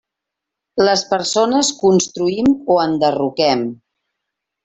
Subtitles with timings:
[0.87, 3.61] Les persones construïm o enderroquem.